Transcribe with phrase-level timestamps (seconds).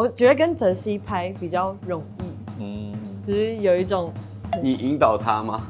[0.00, 2.22] 我觉得跟泽熙拍比较容易，
[2.58, 2.94] 嗯，
[3.26, 4.10] 就是有一种
[4.62, 5.66] 你引导他吗？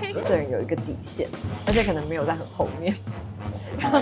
[0.00, 1.28] 没 有这人有一个底线，
[1.64, 2.92] 而且可能没有在很后面，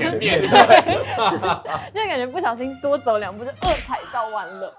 [0.00, 0.48] 前面对，
[1.92, 4.72] 就感觉不小心多走两步就二踩到完了。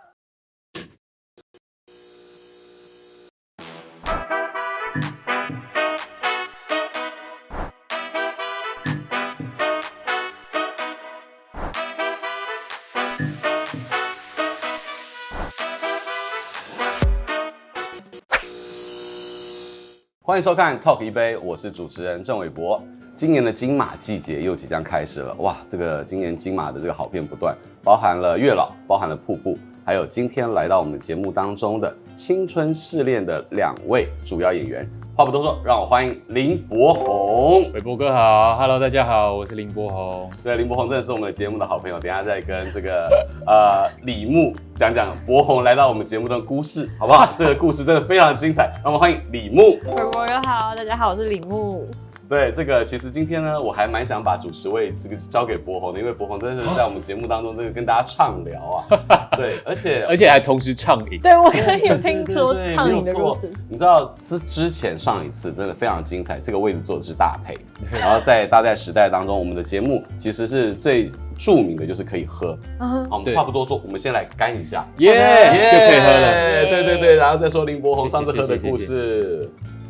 [20.29, 22.79] 欢迎收看《Talk 一杯》，我是主持人郑伟博。
[23.17, 25.57] 今年的金马季节又即将开始了，哇！
[25.67, 34.87] 这个今年金马的这个好片不断，包含了《月老》，包含了《瀑布》，还有今天来到我们节目当中的《青春试炼》的两位主要演员。
[35.17, 37.69] 话不多说，让我欢迎林柏宏。
[37.73, 40.29] 伟博哥好，Hello，大家好，我是林柏宏。
[40.43, 41.99] 对，林柏宏真的是我们的节目的好朋友。
[41.99, 47.33] 等一下再跟这个呃李牧讲讲博宏来到我们节目的故事，好不好？
[47.37, 48.73] 这个故事真的非常精彩。
[48.81, 49.77] 那么欢迎李牧。
[49.83, 51.85] 各位朋友好，大家好，我是李牧。
[52.29, 58.85] 对，这个其实今天呢，我还蛮想把主持位这个交给柏宏的，因为柏宏真的是在我们节目当中这个跟大家畅聊啊。
[59.35, 61.19] 对，而且而且还同时畅饮。
[61.19, 63.51] 对，我刚刚有听说畅饮的故事。
[63.67, 67.57] 你知道是之前上一次真的非常精彩，这个位置坐的是大配，
[67.99, 72.55] 然后在大霈时代当中，我们的节目其实是最著名的就是可以喝。
[72.77, 76.65] 好，我们话不多说，我们先来干一下，耶，就可以喝了。
[76.65, 79.49] 对对对，然后再说林柏宏上次喝的故事。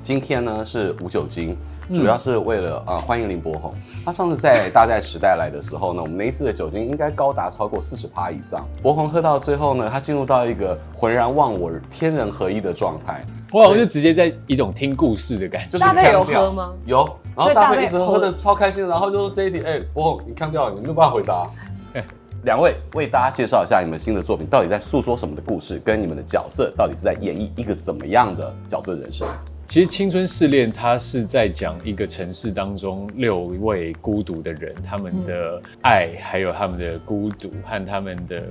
[0.10, 1.56] 今天呢是无酒精，
[1.94, 3.72] 主要是为了呃欢迎林柏宏。
[4.04, 8.68] 他上次在大寨时代来的时候呢，我们那一次的酒精应该高达超过四十趴以上。
[8.82, 13.24] 柏宏喝到最后呢，他进入到一个浑然忘我、天人合一的状态。
[13.54, 15.78] 哇，我就直接在一种听故事的感觉。
[15.78, 16.74] 大霈有喝吗？
[16.88, 21.48] 有，然后大霈一直喝的超开心，然后就是这一题，哎，柏宏你看掉了，你没有办法回答。
[22.46, 29.28] 两位为大家介绍一下你们新的作品到底在诉说什么的故事，跟你们的角色到底是在演绎一个怎么样的角色人生。
[29.70, 38.42] 其实《青春试炼》它是在讲一个城市当中六位孤独的人，他们的爱，还有他们的孤独和他们的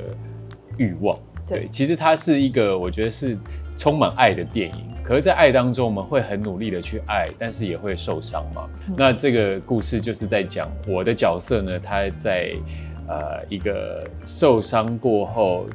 [0.76, 1.18] 欲望。
[1.44, 3.36] 对，其实它是一个我觉得是
[3.76, 4.86] 充满爱的电影。
[5.02, 8.68] 可是，在爱当中，我们会很努力的去爱，但是也会受伤嘛。
[8.96, 12.52] 那这个故事就是在讲我的角色呢，他在
[13.08, 15.66] 呃一个受伤过后。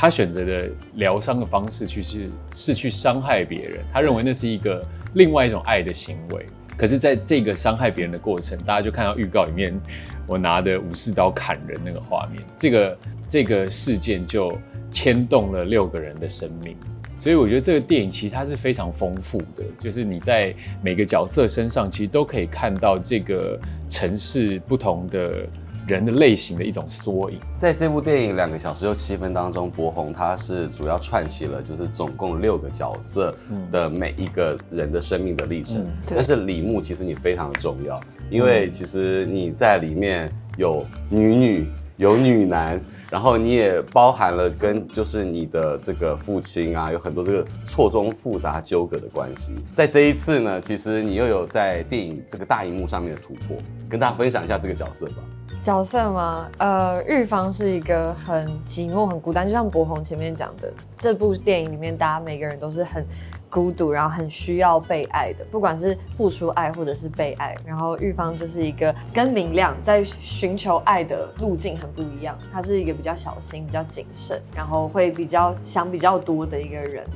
[0.00, 3.80] 他选择的疗伤的方式，去是是去伤害别人。
[3.92, 4.80] 他认为那是一个
[5.14, 6.46] 另外一种爱的行为。
[6.76, 9.76] 可是，在这个伤害别人的过程，大家就看到预告里面，
[10.24, 12.40] 我拿的武士刀砍人那个画面。
[12.56, 12.98] 这个
[13.28, 14.56] 这个事件就
[14.92, 16.76] 牵动了六个人的生命。
[17.18, 23.58] 所以，我觉得这个电影其实它是非常丰富的，就是你在每个角色身上，其实都可以看到这个
[23.88, 25.44] 城市不同的。
[25.88, 33.34] 人的类型的一种缩影，在这部电影两个小时又七分当中，博宏他是主要串起了就是总共六个角色
[33.72, 35.78] 的每一个人的生命的历程。
[35.78, 37.98] 嗯、但是李牧其实你非常的重要，
[38.30, 41.66] 因为其实你在里面有女女
[41.96, 42.78] 有女男，
[43.10, 49.54] 然后你也包含了跟就是你的这个父亲啊，有很多这个错综复杂纠葛的关系。
[49.74, 53.56] 在这一次呢，其实你又有在电影这个大荧幕上面的突破，
[53.88, 55.14] 跟大家分享一下这个角色吧。
[55.60, 56.48] 角色吗？
[56.58, 63.04] 呃，玉芳是一个很寂寞、很孤单，就像博宏前面讲的，这部电影里面，大家每个人都是很
[63.50, 67.56] 孤独，然后很需要被爱的，不管是付出爱或者是被爱。
[67.66, 77.06] 然后玉芳就是一个跟明亮在寻求爱的路径很不一样，他是一个比较小心、比较谨慎，然后会比较想比较多的一个人。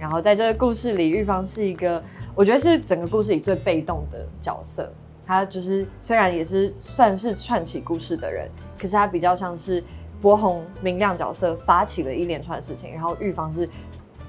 [0.00, 2.02] 然后在这个故事里，玉芳是一个，
[2.34, 4.90] 我觉得是整个故事里最被动的角色。
[5.26, 8.48] 他就是虽然也是算是串起故事的人，
[8.78, 9.82] 可是他比较像是
[10.22, 13.68] 柏宏明亮角色发起了一连串事情，然后玉芳是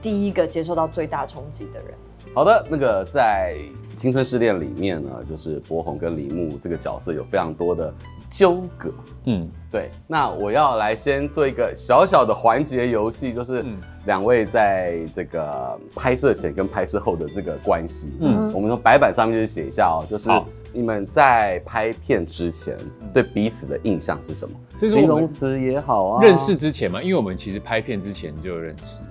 [0.01, 1.93] 第一个接受到最大冲击的人。
[2.33, 3.55] 好的，那个在
[3.95, 7.93] 《青春失恋》里面呢，就是柏宏跟李牧这个角色有非常多的
[8.29, 8.93] 纠葛。
[9.25, 9.89] 嗯，对。
[10.07, 13.63] 那我要来先做一个小小的环节游戏，就是
[14.05, 18.13] 两位在这个拍摄前跟拍摄后的这个关系。
[18.19, 20.29] 嗯，我们从白板上面就写一下哦，就是。
[20.73, 22.77] 你们在拍片之前
[23.11, 24.55] 对彼此的印象是什么？
[24.87, 26.21] 形容词也好啊。
[26.21, 29.06] 认识之前嘛，因为我们其实拍片之前就认识了。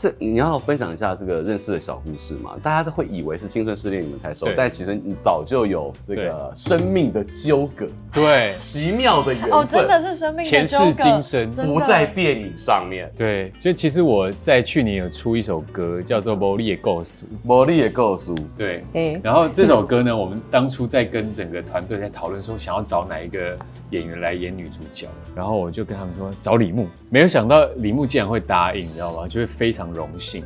[0.00, 2.52] 这你要分享一下这个认识的小故事嘛？
[2.62, 13.10] 大家都会以为是青春失恋你们才熟，但其实你早就有这个生命的纠葛，对，奇妙的缘分哦，真的是生命的纠葛，前世今生不在电影上面。
[13.16, 18.32] 对，所以其实我在去年有出一首歌，叫做《魔力的故事》，魔力的故事。
[18.56, 18.84] 对，
[19.22, 23.58] 然后这首歌呢，我们当初在跟整个团队在讨论说，想要找哪一个
[23.90, 29.26] 演员来演女主角，然后我就跟他们说找李牧，没有想到李牧竟然会答应，你知道吗？
[29.26, 30.44] 就会非常荣幸，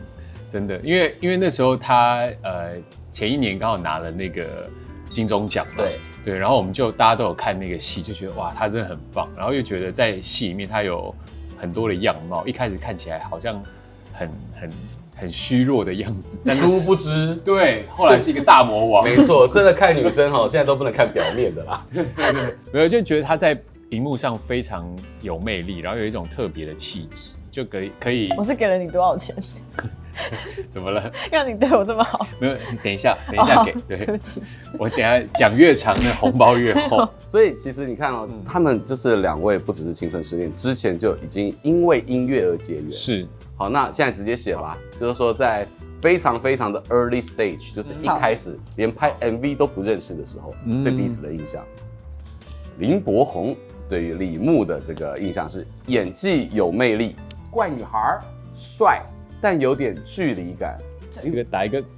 [0.48, 2.70] 真的，因为因为那时候他呃
[3.10, 4.68] 前一年刚好拿了那个
[5.10, 5.98] 金钟奖嘛，对。
[6.24, 11.12] 对，然后我们就大家都有看那个戏，就觉得哇他真的很棒，然后又觉得在戏里面他有
[11.58, 13.60] 很多的样貌，一开始看起来好像
[14.12, 14.70] 很很
[15.16, 17.34] 很虚弱的样子，但殊不知。
[17.44, 23.60] 对，后来是一个大魔王，没错，真的看女生哈，现在都不能看表面的啦， 对对对，没有就觉得他在
[23.90, 24.88] 荧幕上非常
[25.22, 27.34] 有魅力，然后有一种特别的气质。
[27.52, 29.36] 就可以可以，我是给了你多少钱？
[30.70, 31.10] 怎么了？
[31.30, 32.26] 让你对我这么好？
[32.40, 33.72] 没有，你等一下，等一下给。
[33.86, 34.42] 对，对不起，
[34.78, 37.06] 我等下讲越长，那红包越厚。
[37.30, 42.90] 所以其实你看哦，嗯、他们就是两位，不只是青春失恋，之前就已经因为音乐而结缘。
[42.90, 43.26] 是。
[43.56, 45.66] 好，那现在直接写吧，就是说在
[46.00, 51.62] 非常非常的 early stage，就是一开始连拍 MV 都不认识的时候，嗯、对彼此的印象。
[52.78, 53.54] 林柏宏
[53.88, 57.14] 对于李牧的这个印象是演技有魅力。
[57.52, 58.18] 怪女孩，
[58.54, 59.02] 帅，
[59.38, 60.78] 但有点距离感。
[61.20, 61.88] 这个打一个勾。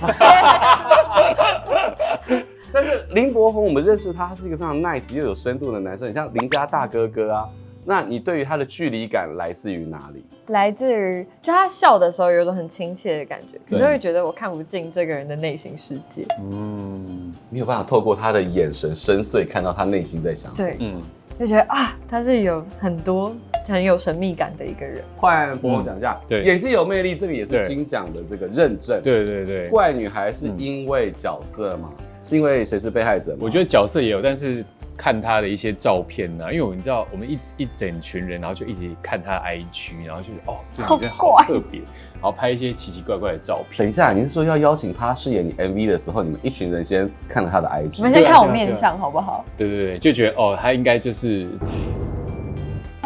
[2.72, 7.48] 但是林柏宏，我们认识他，他是一个非常 nice 又有深度的男生，你像林家大哥哥啊。
[7.84, 10.26] 那你对于他的距离感来自于哪里？
[10.48, 16.26] 来自于就他笑的时候有一种很亲切的感觉，可是会觉得我看不进这个人的内心世界。
[16.40, 20.68] 嗯，没有办法透过他的眼神深邃看到他内心在想什么。
[20.68, 21.00] 对，嗯。
[21.38, 23.36] 就觉得啊，他是有很多
[23.68, 25.02] 很有神秘感的一个人。
[25.16, 29.00] 换柏宏讲一下，对，演技有魅力，这个也是金奖的这个认证。
[29.02, 31.90] 对对对，怪女孩是因为角色吗？
[32.24, 33.38] 是因为谁是被害者吗？
[33.40, 34.64] 我觉得角色也有，但是。
[34.98, 41.80] 看她的一些照片呢、啊，因为我们知道我们一一整群人，然后就一直看她的 IG，然后就是哦，这个女生好特别，
[42.14, 43.80] 然后拍一些奇奇怪怪的照片。
[43.80, 49.44] 等一下，你是说要邀请他饰演你 MV 的时候，你们一群人先看了他的 IG，你们先看我面相好不好？
[49.54, 51.46] 对对对，就觉得哦，他应该就是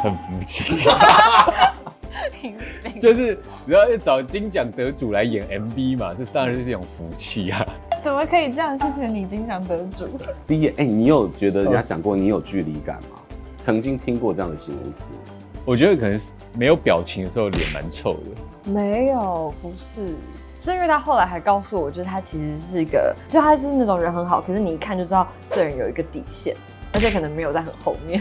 [0.02, 0.76] 很服气，
[2.98, 7.66] 就是你要找金奖得主来演 MV 嘛，这当然是一种福气啊。
[8.02, 8.78] 怎么可以这样？
[8.78, 10.08] 谢谢你，金奖得主。
[10.46, 13.18] 第一，哎，你有觉得人家讲过你有距离感吗？
[13.58, 15.10] 曾经听过这样的形容词。
[15.66, 18.70] 我觉得可能是没有表情的时候脸蛮臭的。
[18.70, 20.16] 没有，不是，
[20.58, 26.56] 是因为他后来还告诉我，就是他其实是一个，就他是那种人很好，可是你一看就知道这人有一个底线，
[26.94, 28.18] 而且可能没有在很后面。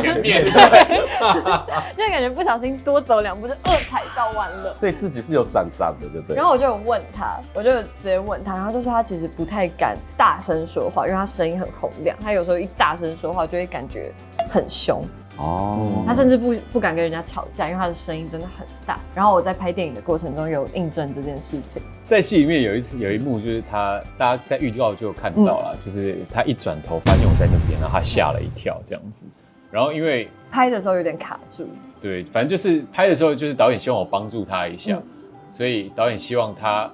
[0.00, 0.50] 前面对，
[1.96, 6.36] 就感觉不小心多走两步就二踩到完了，所以自己是有长长的，对不对？
[6.36, 14.12] 然后我就有问他，我就直接问他，然后就说他其实不太敢大声说话，因为他声音很洪亮，他有时候一大声说话就会感觉
[14.50, 15.02] 很凶
[15.36, 16.04] 哦。
[16.06, 18.98] 他甚至不不敢跟人家吵架，因为他的声音真的很大。
[19.14, 29.26] 然后我在拍电影的过程中有印证这件事情，在戏里面有一次有一幕就是他，大家在预告就有看到了，嗯、就是他一转头发现我在那边，然后他吓了一跳，这样子。
[29.74, 31.66] 然后因为拍的时候有点卡住，
[32.00, 35.02] 对，反正就是拍的时候，就是导演希望我帮助他一下，嗯、
[35.50, 36.88] 所以导演希望他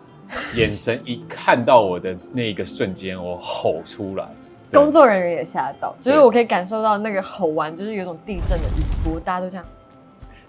[0.56, 4.26] 眼神一看到我的那一个瞬间，我吼出来。
[4.72, 9.66] 工作人员也吓到，就是我可以感受到那个吼完，就是有种地震的余波，大家都这样，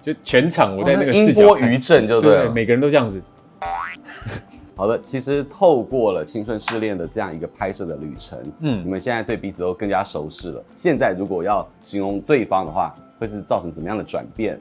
[0.02, 3.22] 就全场我在那个视角，音波余震，就对，对，每个人都这样子。
[4.82, 10.64] 好的，其实透过了青春试炼的这样一个拍摄的旅程，嗯，你们现在对彼此都更加熟识了。
[10.76, 14.60] 现在如果要形容对方的话，会是造成怎么样的转变？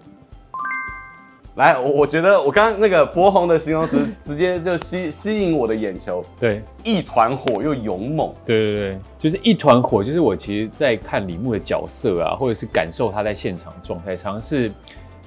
[1.54, 14.70] 来，我我觉得我刚刚那个柏宏的形容词直接就吸吸引我的眼球，对，一团火又勇猛，对对对，就是一团火，就是我其实，在看李牧的角色啊，或者是感受他在现场状态，常常是。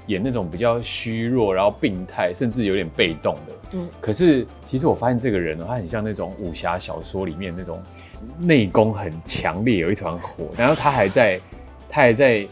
[0.07, 3.55] 演那种比较虚弱，然后病态，甚至有点被动的。
[3.75, 7.81] 嗯，可是其实我发现这个人呢，他很像那种武侠小说里面那种
[8.37, 11.39] 内功很强烈，有一团火，然后他还在，
[11.89, 12.45] 他还在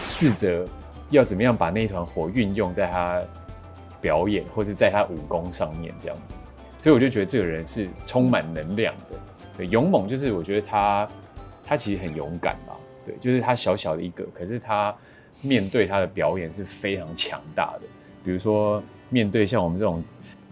[0.00, 0.66] 试着
[1.10, 3.20] 要怎么样把那一团火运用在他
[4.00, 6.34] 表演或是在他武功上面这样子。
[6.78, 9.18] 所以我就觉得这个人是充满能量的，
[9.56, 11.08] 对，勇猛就是我觉得他
[11.64, 14.94] 他其实很勇敢吧，对，就是他小小的一个，可是他。
[15.44, 17.82] 面对他的表演是非常强大的，
[18.24, 20.02] 比如说面对像我们这种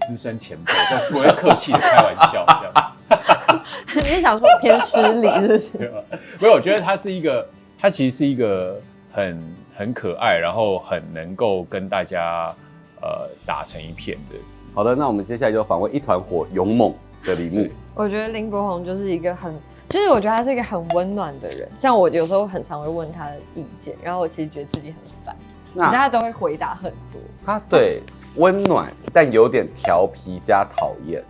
[0.08, 2.96] 资深前辈，都不会客气的开玩笑这样。
[3.94, 5.92] 你是想说我偏失礼是不是？
[6.40, 7.46] 没有，我觉得他是一个，
[7.78, 8.80] 他其实是一个
[9.12, 12.54] 很很可爱，然后很能够跟大家
[13.02, 14.36] 呃打成一片的。
[14.74, 16.94] 好的，那我们接下来就访问一团火勇猛
[17.24, 17.68] 的李牧。
[17.94, 19.52] 我觉得林柏宏就是一个很，
[19.90, 21.68] 就是我觉得他是一个很温暖的人。
[21.76, 25.36] 像我有时候很常会问他的意见，然后我其实觉得自己很烦，
[25.74, 27.20] 可是他都会回答很多。
[27.44, 28.00] 他对
[28.36, 31.22] 温暖，但有点调皮加讨厌。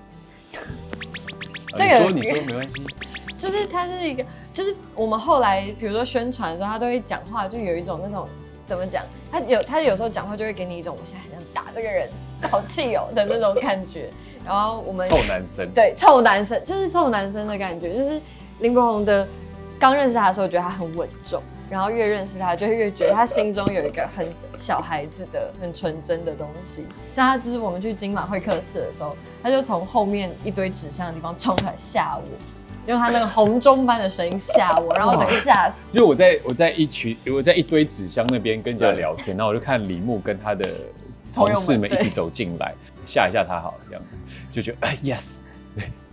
[1.71, 2.87] 这个、啊、你说你说 没关系，
[3.39, 8.29] 就是他是一个，就是我们后来比如说宣传的时候，他都会讲话，就有一种那种
[8.67, 9.03] 怎么讲，
[9.33, 12.11] 他有他有时候讲话就会给你一种我现在很想打这个人，
[12.51, 14.11] 好气哦的那种感觉。
[14.45, 18.21] 然后我们臭男生，对，臭男生就是臭男生的感觉，就是
[18.61, 19.27] 林柏宏的
[19.79, 24.27] 刚认识他的时候，觉得他很稳重，然后越认识他，就越觉得他心中有一个很
[24.57, 26.85] 小孩子的、很纯真的东西。
[27.15, 32.23] 像他就是我们去金马会客室的时候，他就从后面一堆纸箱的地方冲出来吓我，
[32.87, 35.93] 用他那个洪钟般的声音吓我，然后整个吓死。
[35.93, 40.69] 就我在我在一群我在一堆纸箱那边跟人家聊天，然后我就看李牧跟他的。
[41.33, 42.75] 同事们一起走进来，
[43.07, 44.03] 吓一下他好了，这样
[44.51, 45.43] 就觉得哎，yes，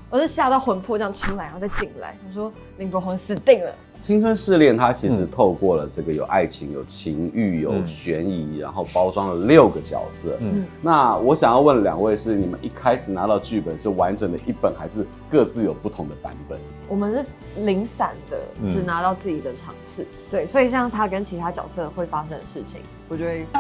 [0.09, 2.15] 我是吓到魂魄这样出来，然后再进来。
[2.25, 3.71] 我说林柏宏死定了。
[4.03, 10.37] 青春试炼，它其实透过了这个有爱情、有情欲、有悬疑，然后包装了六个角色。
[10.39, 16.57] 嗯，那我想要问两位，是你们一开始拿到剧本是完整的一本，还是各自有不同的版本？
[16.87, 17.25] 我们是
[17.65, 20.05] 零散的，只拿到自己的场次。
[20.29, 23.59] 对，所以像他跟其他角色会发生的事情，我觉得。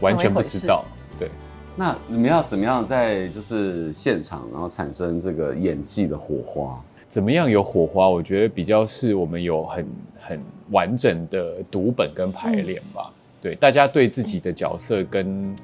[0.00, 0.84] 完全不知道，
[1.18, 1.28] 对。
[1.78, 6.76] 那你们要怎么样在就是现场，然后产生这个演技的火花？
[7.08, 8.08] 怎么样有火花？
[8.08, 9.86] 我觉得比较是我们有很
[10.18, 10.42] 很
[10.72, 13.08] 完整的读本跟排练吧。
[13.08, 15.56] 嗯、对，大家对自己的角色跟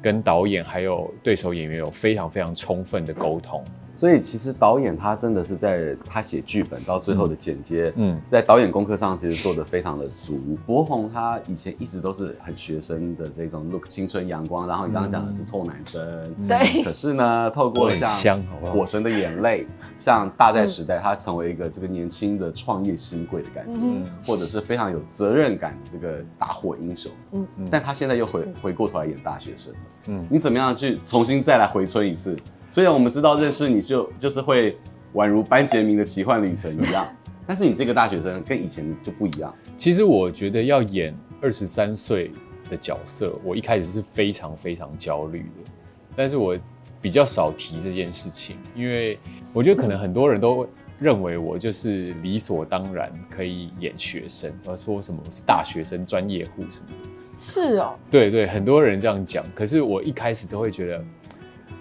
[0.00, 3.62] 跟导演还有对手演员有非常非常充分的沟通。
[3.98, 10.38] 所以其实导演他真的是在他写剧本到最后的剪接，嗯，在导演功课上其实做的非常的足。
[10.64, 16.84] 博宏他以前一直都是很学生的这种 look 青春阳光，然后你刚刚讲的是臭男生，对。
[16.84, 19.66] 可是呢，透过像火神的眼泪，
[19.98, 23.84] 像大债时代，他成为一个这个年轻的创业新贵的感觉，
[24.24, 27.68] 或者是非常有责任感的这个打火英雄，嗯嗯。
[27.68, 29.74] 但他现在又回回过头来演大学生，
[30.06, 32.36] 嗯，你怎么样去重新再来回春一次？
[32.70, 34.76] 虽然我们知道认识你就就是会
[35.14, 37.06] 宛如班杰明的奇幻旅程一样，
[37.46, 39.52] 但是你这个大学生跟以前就不一样。
[39.76, 42.30] 其实我觉得要演二十三岁
[42.68, 45.70] 的角色，我一开始是非常非常焦虑的，
[46.14, 46.56] 但是我
[47.00, 49.18] 比较少提这件事情，因为
[49.52, 57.08] 我觉得可能很多人都认为我就是理所当然可以演学生，说说什么是大学生专业户什么的。
[57.38, 61.04] 是哦，对对，很多人这样讲，可是我一开始都会觉得。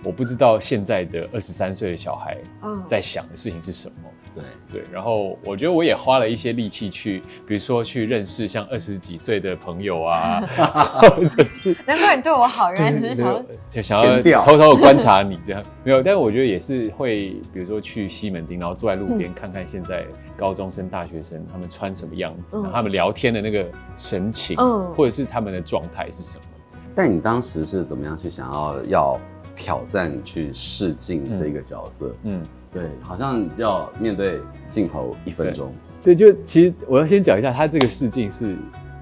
[0.03, 2.37] 我不知道现在的二十三岁的小孩
[2.85, 3.95] 在想的事情是什么。
[4.35, 10.39] 对对，然后我觉得我也花了一些力气去，比如说去认识像二十几岁的朋友啊，
[11.01, 20.05] 或者是 难怪你对我好，原来只是想要就想要偷偷的观察你这样，没有， 但是我觉得也是会，比如说去西门町，然后坐在路边看看现在
[20.37, 23.65] 高中生、大学生他们穿什么样子，然后他们聊天的那个
[23.97, 24.55] 神情，
[24.93, 26.43] 或者是他们的状态是什么。
[26.93, 29.19] 但你当时是怎么样去想要要？
[29.57, 35.73] 挑战去试镜这个角色，嗯，嗯对，好像要面对镜头一分钟，
[36.03, 38.55] 对，就其实我要先讲一下，他这个试镜是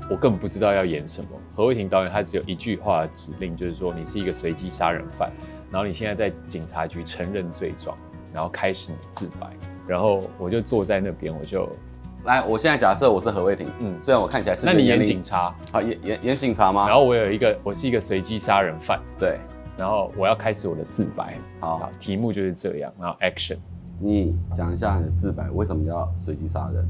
[0.09, 1.27] 我根本不知道要演什么。
[1.55, 5.29] 何伟霆导演他只有一句话的指令，就是说你是一个随机杀人犯，
[5.69, 7.97] 然后你现在在警察局承认罪状，
[8.33, 9.47] 然后开始你自白，
[9.85, 11.69] 然后我就坐在那边，我就
[12.24, 16.88] 来，我现在假设我是何伟霆，嗯，虽然我看起来是，那你演警察，好演演演警察吗？
[16.88, 19.38] 然后我有一个，我是一个随机杀人犯，对。
[19.77, 23.58] 然后我要开始我的自白，好，好，题目就是这样，然后 action，
[24.00, 26.88] 你讲一下你的自白，为什么要随机杀人？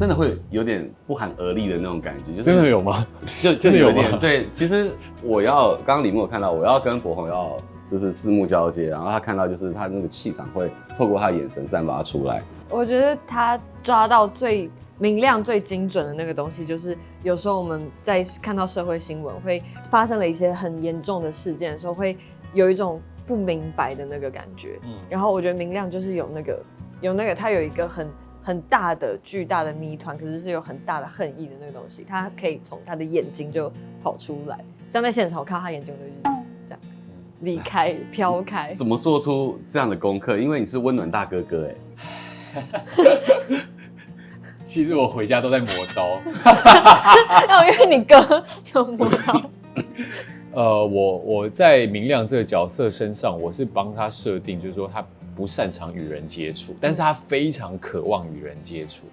[0.00, 3.06] 真的会有点不寒而栗的那种感觉，就是真的有吗？
[3.42, 4.48] 就真的有点对。
[4.50, 4.90] 其实
[5.22, 7.58] 我要刚刚李牧有看到，我要跟柏宏要
[7.90, 12.42] 就是四目交接，然后他看到就是他那个气场会透过他眼神散发出来。
[12.70, 22.16] 我觉得他抓到最明亮、最精准的那个东西，就是有时候我们在看到社会新闻会发生了一些很严重的事件的时候，会
[22.54, 24.78] 有一种不明白的那个感觉。
[24.82, 26.58] 嗯，然后我觉得明亮就是有那个
[27.02, 28.08] 有那个他有一个很。
[28.42, 33.70] 很大的巨大的谜团，可是是有很大的恨意的那个东西，他可以从他的眼睛就
[34.02, 34.58] 跑出来。
[34.88, 36.10] 像在现场，我看到他眼睛，我就
[36.66, 36.80] 这样
[37.40, 38.74] 离开 飘开。
[38.74, 40.38] 怎么做出这样的功课？
[40.38, 41.74] 因为你是温暖大哥哥哎。
[44.62, 46.20] 其实我回家都在磨刀。
[46.44, 48.44] 哦，因为你哥
[48.74, 49.50] 有磨刀。
[50.52, 55.04] 呃，我我在明亮这个角色身上，我是帮他设定，就是说他
[55.40, 59.06] 不擅长与人接触，但是他非常渴望与人接触。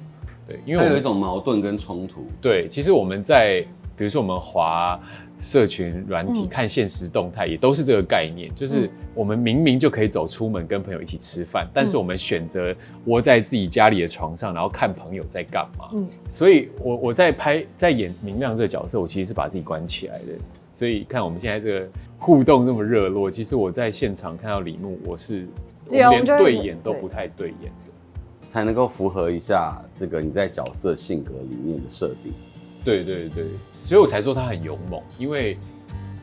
[0.45, 2.27] 对，因为我有一种矛盾跟冲突。
[2.41, 3.65] 对，其实我们在
[3.95, 4.99] 比如说我们滑
[5.39, 15.89] 社群软体、嗯、看现实动态，也都是这个概念，就是我们明明就可以走出门跟朋友一起吃饭，嗯、但是我们选择窝在自己家里的床上，然后看朋友在干嘛。
[15.93, 20.25] 嗯，所以我我在拍在演明亮这个角色，我其实是把自己关起来的。
[20.73, 21.87] 所以看我们现在这个
[22.19, 25.47] 互动这么热络，其实我在现场看到李牧，我是
[25.89, 27.91] 连对眼都不太对眼的，
[28.47, 32.33] 才能够符合一下这个你在角色性格里面的设定。
[32.83, 33.45] 对对对，
[33.79, 35.57] 所以我才说他很勇猛，因为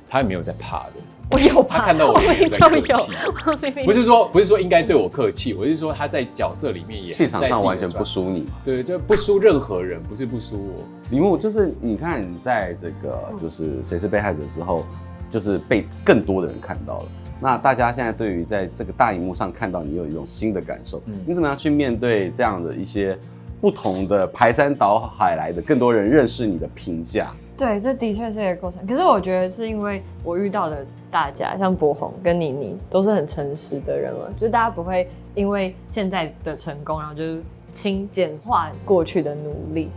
[0.08, 0.92] 他也没有在怕的。
[1.30, 2.92] 我有怕，他看到我也在客气。
[2.92, 8.46] 有不是说不是说应该对我客气，我是说他在角色里面也气场上完全不输你。
[8.64, 10.82] 对，就不输任何人，不是不输我。
[11.10, 14.84] 李牧就是你看你在这个就是谁是被害者之后，
[15.30, 17.06] 就是被更多的人看到了。
[17.44, 23.18] 那大家现在对于在这个大荧幕上看到你有一种新的感受，嗯，你怎么样去面对这样的一些
[23.60, 27.30] 不同的排山倒海来的更多人认识你的评价？
[27.54, 28.86] 对，这的确是一个过程。
[28.86, 39.90] 可是我觉得是因为我遇到的大家，像博宏跟妮妮，都是很诚实的人了，就是大家不会因为现在的成功，然后就是轻简化过去的努力。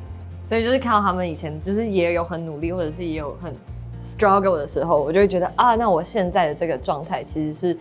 [0.50, 3.54] 所以就是看到他们以前就是也有很努力，或者是也有很
[4.08, 7.78] struggle 的时候，我就会觉得啊，那我现在的这个状态其实是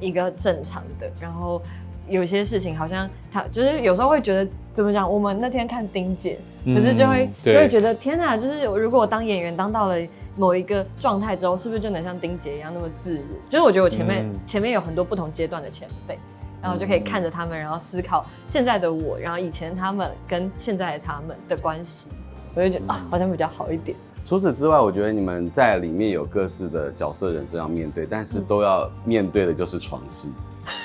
[0.00, 1.10] 一个正常的。
[1.20, 1.60] 然后
[2.08, 5.10] 有些事情好像他就是有时候会觉得怎么讲？
[5.10, 9.96] 我们那天看丁姐，可是就会、嗯、就会觉得天哪，就是如果我当演员当到了
[10.36, 13.24] 某一个状态之后，是不是就能像丁姐一样那么自如？
[13.48, 16.18] 就是我觉得我前面、嗯、前面有很多不同阶段的前辈。
[16.62, 22.10] 然后就可以看着他们，然后思考现在的我，然后以前他们跟现在的他们的关系，
[22.54, 23.96] 我就觉得啊，好像比较好一点。
[24.26, 30.32] 除此之外，我觉得你们在里面有各自的角色人生要面对，但是都要面对的就是床戏、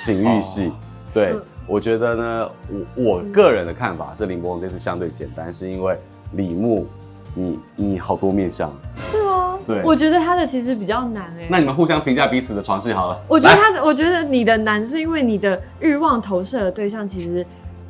[0.03, 0.71] 情欲戏。
[1.13, 1.35] 对，
[1.67, 2.49] 我觉得呢，
[2.95, 5.95] 我我个人的看法是林柏宏这次相对简单，是因为
[6.33, 6.87] 李牧，
[7.35, 8.73] 你你好多面相。
[8.97, 9.59] 是吗？
[9.67, 11.47] 对，我觉得他的其实比较难哎。
[11.49, 13.21] 那你们互相评价彼此的床戏好了。
[13.27, 17.45] 我觉得他的，我觉得你的难是因为你的欲望投射的对象其实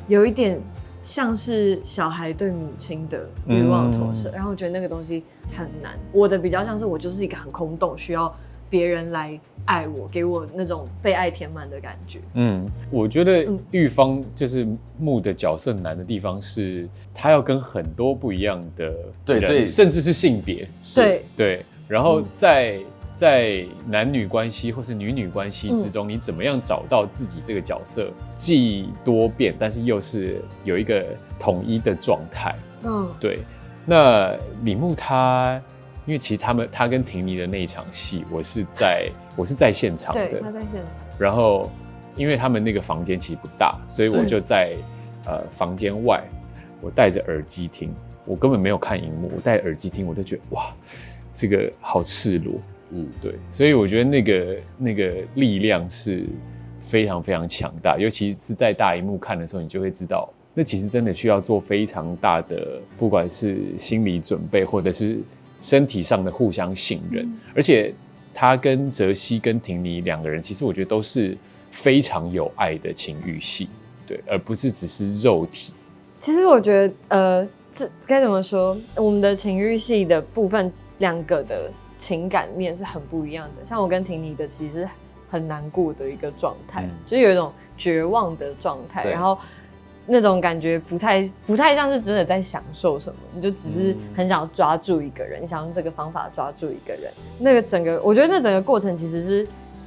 [0.06, 0.60] 有一点
[1.06, 5.22] 像是小孩对母亲的欲望投射，嗯、然后我觉得那个东西
[5.56, 5.96] 很难。
[6.12, 8.36] 我的比较像是我就是一个很空洞，需要
[8.68, 12.18] 别人来爱我，给我那种被爱填满的感觉。
[12.34, 14.66] 嗯，我觉得玉芳就是
[14.98, 18.92] 木的角色难的地方是，他要跟很多不一样的
[19.24, 21.64] 对，所以甚至是性别，对对。
[21.86, 22.80] 然后在
[23.16, 31.04] 在男女关系或是女女关系之中，你怎么样找到自己这个角色，既多变，但是又是有一个
[31.36, 32.54] 统一的状态？
[32.84, 33.38] 嗯，对。
[33.84, 35.60] 那李牧他。
[36.06, 41.02] 因为其实他们他跟婷妮的那一场戏，我是在我是在现场的，对，他在现场。
[41.18, 41.68] 然后，
[42.14, 44.76] 因为他们那个房间其实不大，所以我就在
[45.24, 46.22] 呃房间外，
[46.80, 47.92] 我戴着耳机听，
[48.24, 50.72] 我根本没有看荧幕，我戴耳机听，我就觉得哇，
[51.34, 52.54] 这个好赤裸，
[52.90, 56.24] 嗯，对，所以我觉得那个那个力量是
[56.80, 65.18] 非常非常强大，尤其是在大荧幕看的时候，你就会知道，那其实真的需要做非常大的，不管是心理准备或者是。
[65.58, 67.90] 身体上的互相信任，而且
[68.34, 71.34] 他跟泽熙跟婷妮两个人，其实我觉得都是
[71.70, 73.66] 非常有爱的情欲戏，
[74.06, 75.72] 对，而不是只是肉体。
[76.20, 78.76] 其实我觉得，呃，这该怎么说？
[78.96, 81.72] 我们的情欲戏的部分，两个的
[82.06, 83.64] 情感面是很不一样的。
[83.64, 84.88] 像我跟婷妮的，其实
[85.28, 89.38] 很难过的一个状态，嗯、就是有一种绝望的状态，然后。
[90.08, 97.12] 那种感觉不太不太像是真的在享受什么，你就只是很想要抓住一个人，你想用这个方法抓住一个人。
[97.40, 99.44] 那个整个，我觉得那整个过程其实是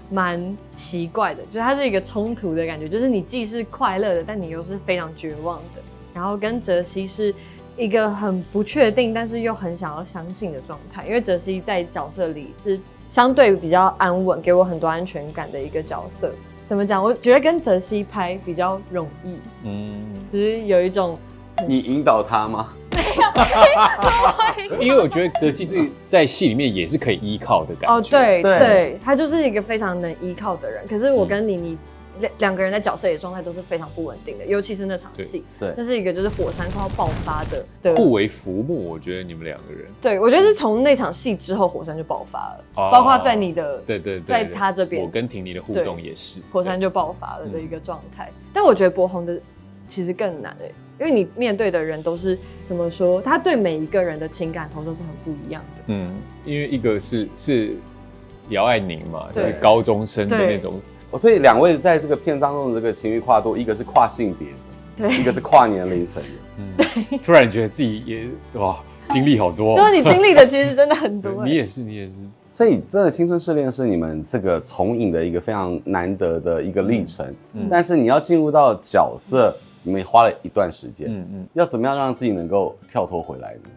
[0.09, 5.81] 蛮奇怪的，就是它是一个冲突的感觉，就是你既是快乐的，但你又是非常绝望的。
[6.13, 7.33] 然后跟泽西是
[7.79, 12.77] 一个很不确定，但是又很想要相信的状态，因为哲熙在角色里是
[13.09, 16.29] 相对比较安稳，给我很多安全感的一个角色。
[16.67, 17.01] 怎么讲？
[17.01, 21.17] 我觉得跟哲熙拍比较容易，嗯，就是有一种
[21.69, 22.67] 你引导他吗？
[22.91, 27.95] 没有，因为我觉得泽熙是在戏里面也是可以依靠的感觉。
[27.95, 30.83] 哦，对对，对，他就是一个非常能依靠的人。
[30.85, 31.77] 可是我跟妮妮。
[32.19, 38.89] 两两个人在角色里的状态都是非常不稳定的，尤其是那场戏，对，那是一个就是火山快要爆发的，对，互为浮木。
[38.89, 48.29] 我觉得你们两个人，对，我觉得是从那场戏之后火山就爆发了，哦、包括在你的，对对，对，在他这边，我跟婷妮的互动也是，火山就爆发了的一个状态。
[48.29, 49.39] 嗯、但我觉得柏宏的
[49.87, 55.83] 其实更难诶，因为你面对的人都是怎么说，他对每一个人的情感投射是很不一样的。
[55.87, 57.75] 嗯，因为一个是是
[58.49, 60.79] 姚爱宁嘛，就是高中生的那种，
[61.17, 64.47] 所以两位在这个片当中的这个情欲跨度，一个是跨性别，
[64.95, 66.29] 对，一个是跨年龄层的。
[66.57, 67.17] 嗯，对。
[67.19, 68.27] 突然觉得自己也
[68.59, 68.77] 哇，
[69.09, 69.75] 经历好多。
[69.75, 71.43] 就是你经历的其实真的很多。
[71.43, 72.25] 你也是，你也是。
[72.55, 77.25] 所以，真的青春试炼是你们这个从影的一个非常难得的一个历程。
[77.53, 81.07] 嗯，但是你要进入到角色，嗯、你们花了一段时间。
[81.09, 83.69] 嗯嗯，要怎么样让自己能够跳脱回来呢？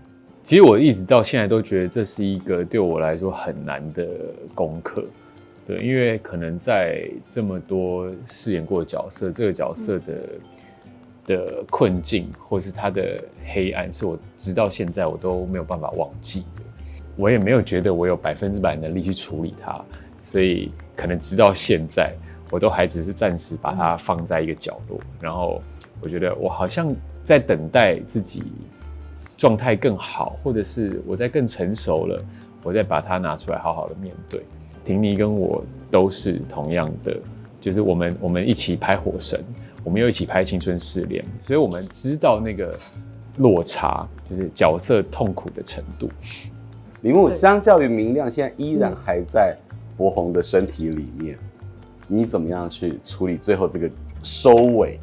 [0.42, 4.05] 其实我一直到现在都觉得这是一个对我来说很难的
[4.53, 5.05] 功课。
[5.73, 10.91] 对，因为可能在这么多饰演过的角色，这个角色的、嗯、
[11.27, 16.63] 的困境或是他的黑暗，是我直到现在我都没有办法忘记的。
[17.17, 19.83] 我也没有觉得我有百分之百能力去处理它，
[20.23, 22.15] 所以可能直到现在，
[22.51, 24.99] 我都还只是暂时把它放在一个角落。
[25.21, 25.61] 然后
[26.01, 28.43] 我觉得我好像在等待自己
[29.37, 32.25] 状态更好，或者是我在更成熟了，
[32.63, 34.43] 我再把它拿出来好好的面对。
[34.85, 37.16] 婷妮跟我都是同样的，
[37.61, 39.38] 就是我们我们一起拍《火神》，
[39.85, 42.79] 我们又一起拍《青春试炼》，所以我们知道那个
[43.37, 46.09] 落差，就是角色痛苦的程度。
[47.03, 49.57] 李牧相较于明亮，现在依然还在
[49.97, 51.37] 柏宏的身体里面。
[52.09, 53.90] 你怎么样去处理最后这个
[54.23, 54.99] 收尾，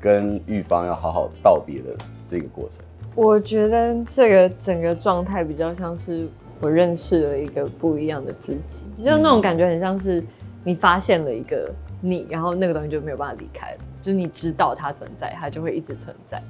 [0.00, 2.84] 跟玉芳要好好道别的这个过程？
[3.14, 6.28] 我觉得这个整个状态比较像是
[6.64, 10.24] 我认识了一个不一样的自己，就那种感觉很像是
[10.64, 16.42] 你发现了一个你，然后那个东西就没有办法离开了，就是你知道它存在，它就会一直存在。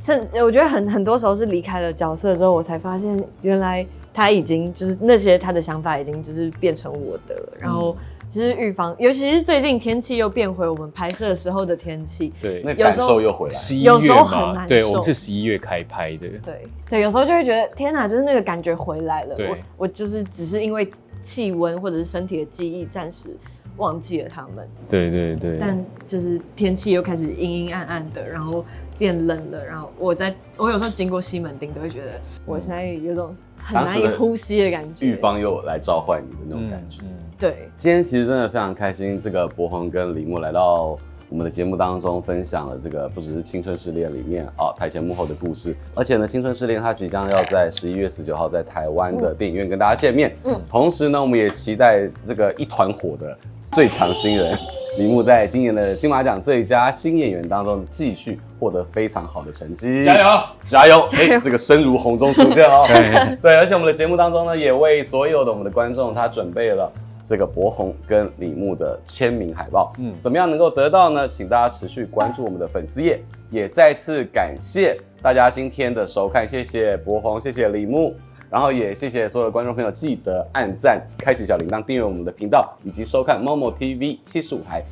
[0.00, 3.86] 趁我觉得很很多时候是离开了角色之后，我才发现原来。
[4.14, 7.96] 他已经就是那些他的想法已经就是变成我的，然后
[8.30, 20.90] 其实预防，尤其是最近天气又变回我们拍摄时候的天气，对，那感受又回来，有时候很难受，对，我们是十一月开拍的，对对，有时候就会觉得天哪，就是那个感觉回来了，我我就是只是因为
[21.22, 23.36] 气温或者是身体的记忆暂时
[23.78, 28.64] 忘记了他们，对对对，但就是天气又开始阴阴暗暗的，然后
[28.98, 33.34] 变冷了，然后我在我有时候经过西门町都会觉得我现在有种。
[33.62, 37.02] 很难以呼吸的感觉，玉芳又来召唤你的那种感觉。
[37.02, 37.68] 嗯，对。
[37.76, 50.34] 今天其实真的非常开心，这个柏宏跟李牧来到我们的节目当中，分享了这个不只是《青春试恋》里面啊台前幕后的故事，而且呢，《青春试恋》它即将要在十一月十九号在台湾的电影院跟大家见面。
[50.44, 50.58] 嗯。
[50.70, 53.36] 同时呢，我们也期待这个一团火的
[53.72, 54.56] 最强新人。
[54.98, 61.06] 李牧在今年的金马奖最佳新演员当中继续获得非常好的成绩，加油 加油！
[61.12, 62.84] 哎、欸，这个声如洪钟出现哦。
[63.40, 66.90] 对，而且我们的节目当中呢，也为所有的我们的观众他准备了
[67.28, 69.92] 这个柏宏跟李牧的签名海报。
[69.98, 71.28] 嗯，怎么样能够得到呢？
[71.28, 78.16] 请大家持续关注我们的粉丝页，也再次感谢大家今天的收看，谢谢柏宏，谢谢李牧。
[78.50, 84.82] 然后也谢谢所有的观众朋友，记得按赞、开启小铃铛、订阅我们的频道，以及收看 Momo TV 七十五台，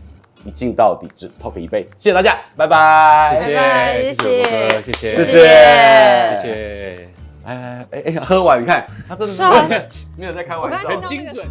[0.44, 7.08] 一镜到底只 Talk 一杯，谢谢大家，拜拜，谢谢，谢谢，谢谢，谢谢，谢谢，
[7.44, 9.42] 哎哎哎，喝完你看，他真的是
[10.18, 11.46] 没有在开玩笑，很精准。